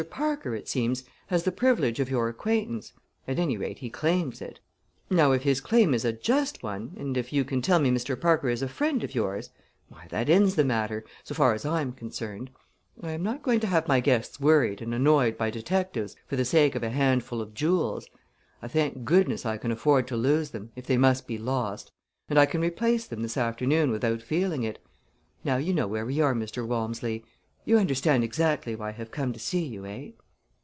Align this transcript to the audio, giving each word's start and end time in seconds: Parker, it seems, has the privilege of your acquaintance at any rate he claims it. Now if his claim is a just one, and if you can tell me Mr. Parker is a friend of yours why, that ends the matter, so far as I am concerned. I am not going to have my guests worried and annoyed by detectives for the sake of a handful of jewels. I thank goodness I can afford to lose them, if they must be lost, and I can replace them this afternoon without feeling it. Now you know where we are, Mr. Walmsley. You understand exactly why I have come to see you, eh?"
Parker, 0.09 0.55
it 0.55 0.67
seems, 0.67 1.03
has 1.27 1.43
the 1.43 1.51
privilege 1.51 1.99
of 1.99 2.09
your 2.09 2.27
acquaintance 2.27 2.93
at 3.27 3.37
any 3.37 3.55
rate 3.55 3.77
he 3.77 3.91
claims 3.91 4.41
it. 4.41 4.59
Now 5.11 5.31
if 5.31 5.43
his 5.43 5.61
claim 5.61 5.93
is 5.93 6.03
a 6.03 6.11
just 6.11 6.63
one, 6.63 6.93
and 6.97 7.15
if 7.15 7.31
you 7.31 7.45
can 7.45 7.61
tell 7.61 7.77
me 7.77 7.91
Mr. 7.91 8.19
Parker 8.19 8.49
is 8.49 8.63
a 8.63 8.67
friend 8.67 9.03
of 9.03 9.13
yours 9.13 9.51
why, 9.89 10.07
that 10.09 10.27
ends 10.27 10.55
the 10.55 10.63
matter, 10.65 11.05
so 11.23 11.35
far 11.35 11.53
as 11.53 11.67
I 11.67 11.81
am 11.81 11.91
concerned. 11.91 12.49
I 13.03 13.11
am 13.11 13.21
not 13.21 13.43
going 13.43 13.59
to 13.59 13.67
have 13.67 13.87
my 13.87 13.99
guests 13.99 14.39
worried 14.39 14.81
and 14.81 14.91
annoyed 14.91 15.37
by 15.37 15.51
detectives 15.51 16.15
for 16.25 16.35
the 16.35 16.45
sake 16.45 16.73
of 16.73 16.81
a 16.81 16.89
handful 16.89 17.39
of 17.39 17.53
jewels. 17.53 18.07
I 18.59 18.67
thank 18.69 19.03
goodness 19.05 19.45
I 19.45 19.57
can 19.57 19.71
afford 19.71 20.07
to 20.07 20.17
lose 20.17 20.49
them, 20.49 20.71
if 20.75 20.87
they 20.87 20.97
must 20.97 21.27
be 21.27 21.37
lost, 21.37 21.91
and 22.27 22.39
I 22.39 22.47
can 22.47 22.59
replace 22.61 23.05
them 23.05 23.21
this 23.21 23.37
afternoon 23.37 23.91
without 23.91 24.23
feeling 24.23 24.63
it. 24.63 24.83
Now 25.43 25.57
you 25.57 25.75
know 25.75 25.87
where 25.87 26.07
we 26.07 26.19
are, 26.21 26.33
Mr. 26.33 26.65
Walmsley. 26.65 27.23
You 27.63 27.77
understand 27.77 28.23
exactly 28.23 28.75
why 28.75 28.87
I 28.89 28.93
have 28.93 29.11
come 29.11 29.33
to 29.33 29.39
see 29.39 29.63
you, 29.63 29.85
eh?" 29.85 30.11